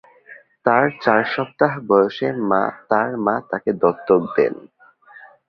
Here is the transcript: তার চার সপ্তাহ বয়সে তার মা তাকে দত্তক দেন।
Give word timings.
তার 0.65 0.85
চার 1.03 1.21
সপ্তাহ 1.35 1.71
বয়সে 1.89 2.27
তার 2.89 3.09
মা 3.25 3.35
তাকে 3.49 3.71
দত্তক 3.81 4.21
দেন। 4.35 4.53